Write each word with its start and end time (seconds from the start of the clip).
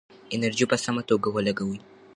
انرژي 0.33 0.65
په 0.71 0.77
سمه 0.83 1.01
توګه 1.09 1.27
ولګوئ. 1.31 1.79